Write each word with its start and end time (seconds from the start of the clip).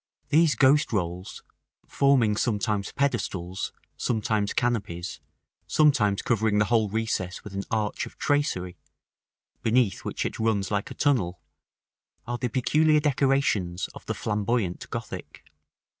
These 0.29 0.55
ghost 0.55 0.91
rolls, 0.91 1.43
forming 1.85 2.35
sometimes 2.35 2.91
pedestals, 2.91 3.71
sometimes 3.97 4.51
canopies, 4.51 5.19
sometimes 5.67 6.23
covering 6.23 6.57
the 6.57 6.65
whole 6.65 6.89
recess 6.89 7.43
with 7.43 7.53
an 7.53 7.65
arch 7.69 8.07
of 8.07 8.17
tracery, 8.17 8.77
beneath 9.61 10.03
which 10.03 10.25
it 10.25 10.39
runs 10.39 10.71
like 10.71 10.89
a 10.89 10.95
tunnel, 10.95 11.39
are 12.25 12.39
the 12.39 12.49
peculiar 12.49 12.99
decorations 12.99 13.89
of 13.93 14.03
the 14.07 14.15
Flamboyant 14.15 14.89
Gothic. 14.89 15.45